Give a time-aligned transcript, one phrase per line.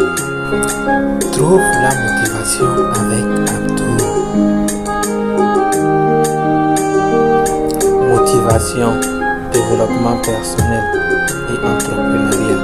[0.00, 3.92] Trouve la motivation avec Abdou.
[8.08, 8.92] Motivation,
[9.52, 10.84] développement personnel
[11.50, 12.62] et entrepreneuriat.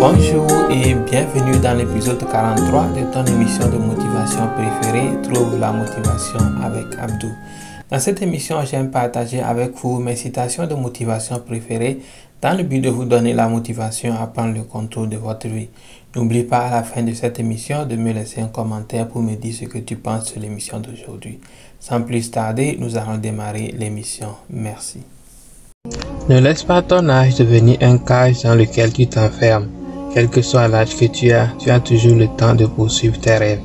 [0.00, 6.40] Bonjour et bienvenue dans l'épisode 43 de ton émission de motivation préférée, Trouve la motivation
[6.64, 7.32] avec Abdou.
[7.92, 11.98] Dans cette émission, j'aime partager avec vous mes citations de motivation préférées
[12.40, 15.68] dans le but de vous donner la motivation à prendre le contrôle de votre vie.
[16.16, 19.34] N'oublie pas à la fin de cette émission de me laisser un commentaire pour me
[19.34, 21.38] dire ce que tu penses sur l'émission d'aujourd'hui.
[21.78, 24.28] Sans plus tarder, nous allons démarrer l'émission.
[24.48, 25.00] Merci.
[26.30, 29.68] Ne laisse pas ton âge devenir un cage dans lequel tu t'enfermes.
[30.14, 33.36] Quel que soit l'âge que tu as, tu as toujours le temps de poursuivre tes
[33.36, 33.60] rêves.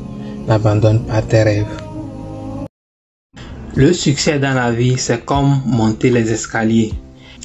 [0.50, 1.87] N'abandonne pas tes rêves.
[3.78, 6.94] Le succès dans la vie, c'est comme monter les escaliers.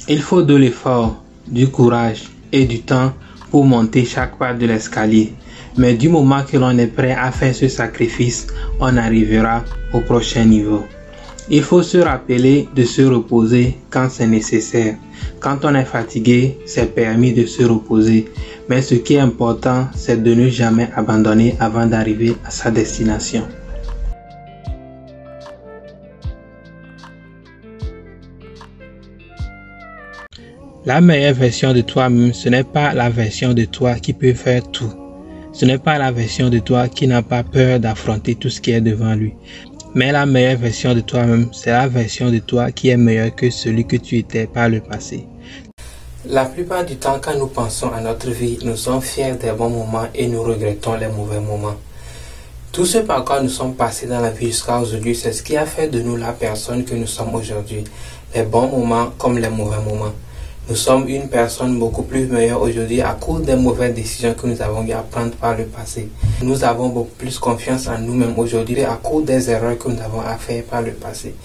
[0.09, 3.13] Il faut de l'effort, du courage et du temps
[3.51, 5.31] pour monter chaque pas de l'escalier.
[5.77, 8.47] Mais du moment que l'on est prêt à faire ce sacrifice,
[8.79, 10.83] on arrivera au prochain niveau.
[11.51, 14.95] Il faut se rappeler de se reposer quand c'est nécessaire.
[15.39, 18.27] Quand on est fatigué, c'est permis de se reposer.
[18.69, 23.43] Mais ce qui est important, c'est de ne jamais abandonner avant d'arriver à sa destination.
[30.85, 34.69] La meilleure version de toi-même, ce n'est pas la version de toi qui peut faire
[34.69, 34.93] tout.
[35.53, 38.71] Ce n'est pas la version de toi qui n'a pas peur d'affronter tout ce qui
[38.71, 39.33] est devant lui.
[39.95, 43.49] Mais la meilleure version de toi-même, c'est la version de toi qui est meilleure que
[43.49, 45.25] celui que tu étais par le passé.
[46.25, 49.69] La plupart du temps, quand nous pensons à notre vie, nous sommes fiers des bons
[49.69, 51.75] moments et nous regrettons les mauvais moments.
[52.73, 55.55] Tout ce par quoi nous sommes passés dans la vie jusqu'à aujourd'hui, c'est ce qui
[55.55, 57.85] a fait de nous la personne que nous sommes aujourd'hui.
[58.35, 60.11] Les bons moments comme les mauvais moments.
[60.69, 64.61] Nous sommes une personne beaucoup plus meilleure aujourd'hui à cause des mauvaises décisions que nous
[64.61, 66.07] avons eu à prendre par le passé.
[66.41, 70.21] Nous avons beaucoup plus confiance en nous-mêmes aujourd'hui à cause des erreurs que nous avons
[70.21, 71.35] à faire par le passé.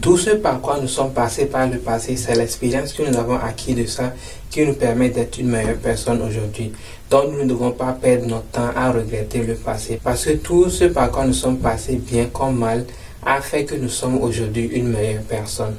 [0.00, 3.36] Tout ce par quoi nous sommes passés par le passé, c'est l'expérience que nous avons
[3.36, 4.12] acquis de ça
[4.50, 6.72] qui nous permet d'être une meilleure personne aujourd'hui.
[7.08, 10.68] Donc nous ne devons pas perdre notre temps à regretter le passé parce que tout
[10.70, 12.84] ce par quoi nous sommes passés bien comme mal
[13.24, 15.76] a fait que nous sommes aujourd'hui une meilleure personne.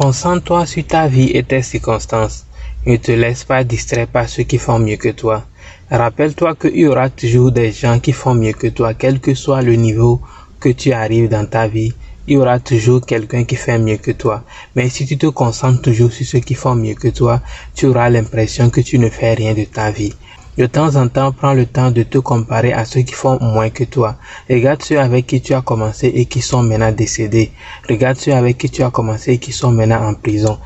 [0.00, 2.46] Concentre-toi sur ta vie et tes circonstances.
[2.86, 5.44] Ne te laisse pas distraire par ceux qui font mieux que toi.
[5.90, 9.60] Rappelle-toi qu'il y aura toujours des gens qui font mieux que toi, quel que soit
[9.60, 10.22] le niveau
[10.58, 11.92] que tu arrives dans ta vie.
[12.26, 14.42] Il y aura toujours quelqu'un qui fait mieux que toi.
[14.74, 17.42] Mais si tu te concentres toujours sur ceux qui font mieux que toi,
[17.74, 20.14] tu auras l'impression que tu ne fais rien de ta vie.
[20.58, 23.70] De temps en temps, prends le temps de te comparer à ceux qui font moins
[23.70, 24.16] que toi.
[24.48, 27.52] Regarde ceux avec qui tu as commencé et qui sont maintenant décédés.
[27.88, 30.58] Regarde ceux avec qui tu as commencé et qui sont maintenant en prison.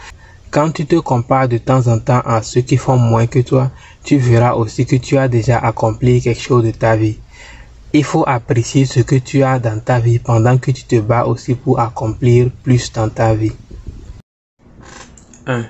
[0.51, 3.71] Quand tu te compares de temps en temps à ceux qui font moins que toi,
[4.05, 7.19] tu verras aussi que tu as déjà accompli quelque chose de ta vie.
[7.93, 11.27] Il faut apprécier ce que tu as dans ta vie pendant que tu te bats
[11.27, 13.53] aussi pour accomplir plus dans ta vie.
[15.47, 15.65] 1.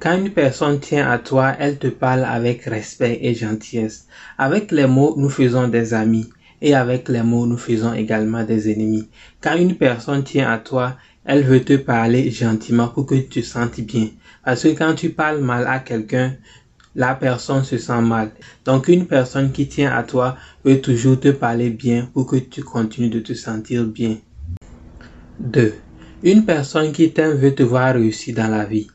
[0.00, 4.06] Quand une personne tient à toi, elle te parle avec respect et gentillesse.
[4.38, 6.30] Avec les mots, nous faisons des amis.
[6.62, 9.10] Et avec les mots, nous faisons également des ennemis.
[9.42, 10.96] Quand une personne tient à toi,
[11.26, 14.08] elle veut te parler gentiment pour que tu te sentes bien.
[14.42, 16.34] Parce que quand tu parles mal à quelqu'un,
[16.94, 18.30] la personne se sent mal.
[18.64, 22.62] Donc une personne qui tient à toi veut toujours te parler bien pour que tu
[22.62, 24.16] continues de te sentir bien.
[25.40, 25.74] 2.
[26.22, 28.88] Une personne qui t'aime veut te voir réussir dans la vie.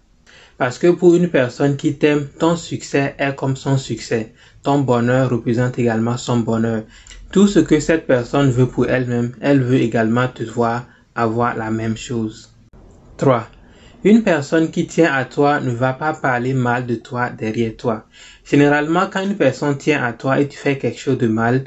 [0.57, 4.33] Parce que pour une personne qui t'aime, ton succès est comme son succès.
[4.63, 6.83] Ton bonheur représente également son bonheur.
[7.31, 11.71] Tout ce que cette personne veut pour elle-même, elle veut également te voir avoir la
[11.71, 12.53] même chose.
[13.17, 13.47] 3.
[14.05, 18.05] Une personne qui tient à toi ne va pas parler mal de toi derrière toi.
[18.45, 21.63] Généralement, quand une personne tient à toi et tu fais quelque chose de mal,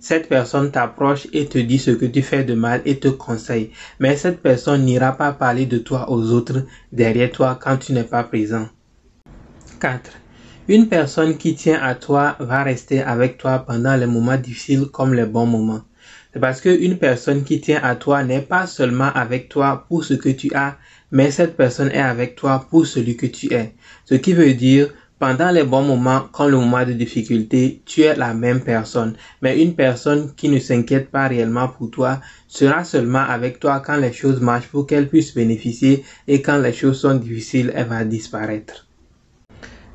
[0.00, 3.72] cette personne t'approche et te dit ce que tu fais de mal et te conseille.
[3.98, 8.04] Mais cette personne n'ira pas parler de toi aux autres derrière toi quand tu n'es
[8.04, 8.68] pas présent.
[9.80, 10.10] 4.
[10.68, 15.14] Une personne qui tient à toi va rester avec toi pendant les moments difficiles comme
[15.14, 15.82] les bons moments.
[16.32, 20.14] C'est parce qu'une personne qui tient à toi n'est pas seulement avec toi pour ce
[20.14, 20.76] que tu as,
[21.10, 23.74] mais cette personne est avec toi pour celui que tu es.
[24.04, 28.14] Ce qui veut dire pendant les bons moments, quand le moment de difficulté, tu es
[28.14, 29.16] la même personne.
[29.42, 33.96] Mais une personne qui ne s'inquiète pas réellement pour toi sera seulement avec toi quand
[33.96, 38.04] les choses marchent pour qu'elle puisse bénéficier et quand les choses sont difficiles, elle va
[38.04, 38.86] disparaître.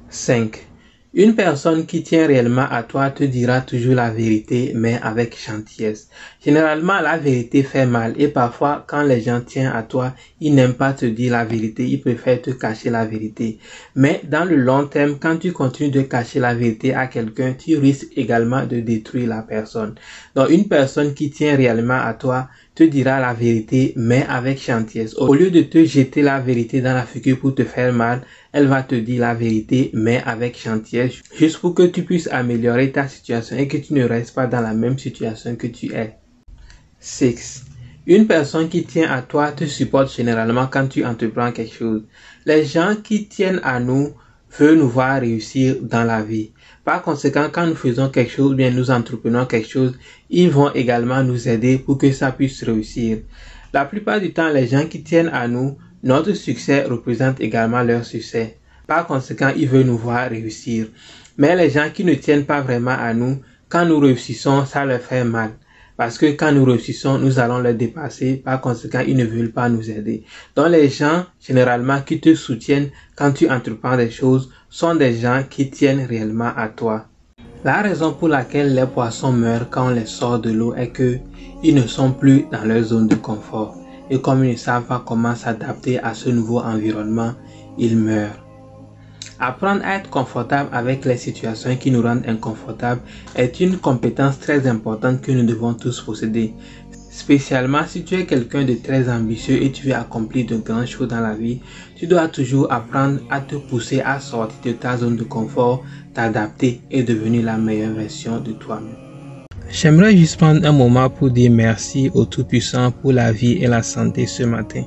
[0.09, 0.72] 5.
[1.15, 6.09] Une personne qui tient réellement à toi te dira toujours la vérité, mais avec gentillesse.
[6.43, 10.73] Généralement, la vérité fait mal et parfois, quand les gens tiennent à toi, ils n'aiment
[10.73, 13.59] pas te dire la vérité, ils préfèrent te cacher la vérité.
[13.95, 17.77] Mais dans le long terme, quand tu continues de cacher la vérité à quelqu'un, tu
[17.77, 19.93] risques également de détruire la personne.
[20.35, 25.13] Donc, une personne qui tient réellement à toi te dira la vérité, mais avec gentillesse.
[25.15, 28.21] Au lieu de te jeter la vérité dans la figure pour te faire mal,
[28.53, 32.91] elle va te dire la vérité, mais avec gentillesse, juste pour que tu puisses améliorer
[32.91, 36.15] ta situation et que tu ne restes pas dans la même situation que tu es.
[36.99, 37.65] 6.
[38.05, 42.03] Une personne qui tient à toi te supporte généralement quand tu entreprends quelque chose.
[42.45, 44.13] Les gens qui tiennent à nous
[44.59, 46.51] veulent nous voir réussir dans la vie.
[46.85, 49.97] Par conséquent, quand nous faisons quelque chose, bien nous entreprenons quelque chose,
[50.29, 53.19] ils vont également nous aider pour que ça puisse réussir.
[53.73, 58.03] La plupart du temps, les gens qui tiennent à nous notre succès représente également leur
[58.03, 58.57] succès.
[58.87, 60.87] Par conséquent, ils veulent nous voir réussir.
[61.37, 63.39] Mais les gens qui ne tiennent pas vraiment à nous,
[63.69, 65.51] quand nous réussissons, ça leur fait mal.
[65.95, 68.35] Parce que quand nous réussissons, nous allons les dépasser.
[68.35, 70.25] Par conséquent, ils ne veulent pas nous aider.
[70.57, 75.43] Donc les gens, généralement, qui te soutiennent quand tu entreprends des choses, sont des gens
[75.49, 77.05] qui tiennent réellement à toi.
[77.63, 81.19] La raison pour laquelle les poissons meurent quand on les sort de l'eau est que
[81.63, 83.77] ils ne sont plus dans leur zone de confort
[84.13, 87.33] et comme ils ne savent pas comment s'adapter à ce nouveau environnement,
[87.79, 88.45] ils meurent.
[89.39, 93.01] Apprendre à être confortable avec les situations qui nous rendent inconfortables
[93.35, 96.53] est une compétence très importante que nous devons tous posséder.
[97.09, 101.07] Spécialement si tu es quelqu'un de très ambitieux et tu veux accomplir de grandes choses
[101.07, 101.59] dans la vie,
[101.95, 105.83] tu dois toujours apprendre à te pousser à sortir de ta zone de confort,
[106.13, 109.02] t'adapter et devenir la meilleure version de toi-même.
[109.73, 113.81] J'aimerais juste prendre un moment pour dire merci au Tout-Puissant pour la vie et la
[113.81, 114.83] santé ce matin.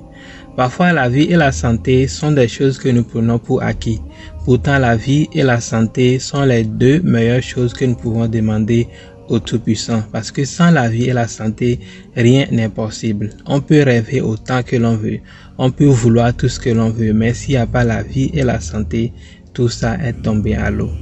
[0.56, 4.00] Parfois, la vie et la santé sont des choses que nous prenons pour acquis.
[4.44, 8.86] Pourtant, la vie et la santé sont les deux meilleures choses que nous pouvons demander
[9.28, 10.04] au Tout-Puissant.
[10.12, 11.80] Parce que sans la vie et la santé,
[12.14, 13.30] rien n'est possible.
[13.44, 15.18] On peut rêver autant que l'on veut.
[15.58, 17.12] On peut vouloir tout ce que l'on veut.
[17.12, 19.12] Mais s'il n'y a pas la vie et la santé,
[19.52, 20.92] tout ça est tombé à l'eau.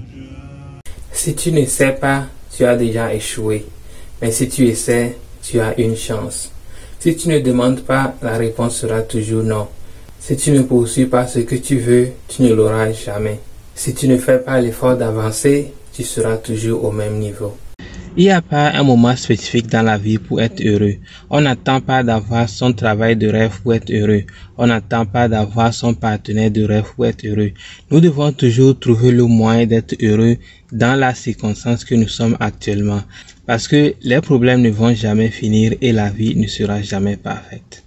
[1.12, 3.66] Si tu ne sais pas, tu as déjà échoué.
[4.24, 6.50] Mais si tu essaies, tu as une chance.
[6.98, 9.68] Si tu ne demandes pas, la réponse sera toujours non.
[10.18, 13.38] Si tu ne poursuis pas ce que tu veux, tu ne l'auras jamais.
[13.74, 17.54] Si tu ne fais pas l'effort d'avancer, tu seras toujours au même niveau.
[18.16, 20.94] Il n'y a pas un moment spécifique dans la vie pour être heureux.
[21.30, 24.22] On n'attend pas d'avoir son travail de rêve pour être heureux.
[24.56, 27.50] On n'attend pas d'avoir son partenaire de rêve pour être heureux.
[27.90, 30.36] Nous devons toujours trouver le moyen d'être heureux
[30.70, 33.02] dans la circonstance que nous sommes actuellement.
[33.46, 37.82] Parce que les problèmes ne vont jamais finir et la vie ne sera jamais parfaite.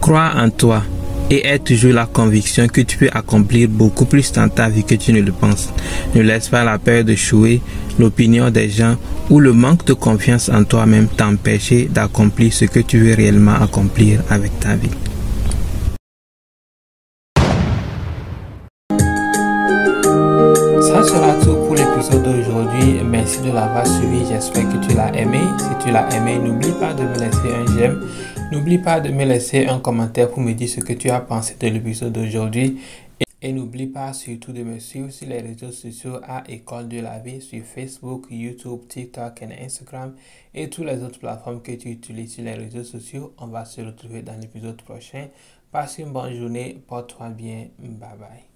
[0.00, 0.82] Crois en toi
[1.30, 4.96] et aie toujours la conviction que tu peux accomplir beaucoup plus dans ta vie que
[4.96, 5.70] tu ne le penses.
[6.14, 7.62] Ne laisse pas la peur de chouer,
[7.98, 8.96] l'opinion des gens
[9.30, 14.20] ou le manque de confiance en toi-même t'empêcher d'accomplir ce que tu veux réellement accomplir
[14.28, 14.90] avec ta vie.
[20.80, 23.00] Ça sera tout pour l'épisode d'aujourd'hui.
[23.08, 24.24] Merci de l'avoir suivi.
[24.28, 25.40] J'espère que tu l'as aimé.
[25.58, 28.00] Si tu l'as aimé, n'oublie pas de me laisser un j'aime
[28.50, 31.54] N'oublie pas de me laisser un commentaire pour me dire ce que tu as pensé
[31.60, 32.80] de l'épisode d'aujourd'hui.
[33.40, 37.20] Et, n'oublie pas surtout de me suivre sur les réseaux sociaux à École de la
[37.20, 40.14] vie sur Facebook, YouTube, TikTok et Instagram
[40.52, 43.34] et toutes les autres plateformes que tu utilises sur les réseaux sociaux.
[43.38, 45.28] On va se retrouver dans l'épisode prochain.
[45.70, 48.49] Passe une bonne journée, porte-toi bien, bye bye.